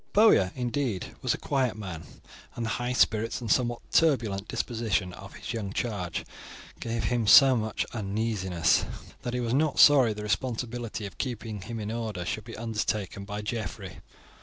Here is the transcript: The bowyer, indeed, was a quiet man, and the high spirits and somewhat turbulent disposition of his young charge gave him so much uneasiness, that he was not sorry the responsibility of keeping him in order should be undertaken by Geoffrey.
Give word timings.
The 0.01 0.13
bowyer, 0.19 0.51
indeed, 0.55 1.15
was 1.21 1.35
a 1.35 1.37
quiet 1.37 1.75
man, 1.77 2.01
and 2.55 2.65
the 2.65 2.71
high 2.81 2.93
spirits 2.93 3.39
and 3.39 3.51
somewhat 3.51 3.81
turbulent 3.91 4.47
disposition 4.47 5.13
of 5.13 5.35
his 5.35 5.53
young 5.53 5.73
charge 5.73 6.25
gave 6.79 7.03
him 7.03 7.27
so 7.27 7.55
much 7.55 7.85
uneasiness, 7.93 8.83
that 9.21 9.35
he 9.35 9.39
was 9.39 9.53
not 9.53 9.77
sorry 9.77 10.13
the 10.13 10.23
responsibility 10.23 11.05
of 11.05 11.19
keeping 11.19 11.61
him 11.61 11.79
in 11.79 11.91
order 11.91 12.25
should 12.25 12.45
be 12.45 12.57
undertaken 12.57 13.25
by 13.25 13.43
Geoffrey. 13.43 13.97